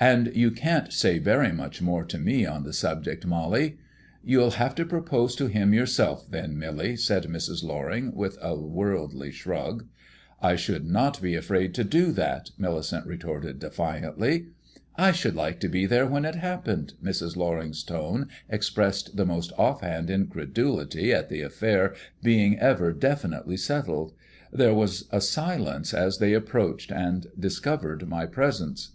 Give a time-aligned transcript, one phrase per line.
[0.00, 3.76] And you can't say very much more to me on the subject, Mollie."
[4.24, 7.62] "You'll have to propose to him yourself, then, Millie," said Mrs.
[7.62, 9.86] Loring, with a worldly shrug.
[10.40, 14.46] "I should not be afraid to do that," Millicent retorted defiantly.
[14.96, 17.36] "I should like to be there when it happened." Mrs.
[17.36, 24.14] Loring's tone expressed the most offhand incredulity in the affair being ever definitely settled.
[24.50, 28.92] There was a silence as they approached and discovered my presence.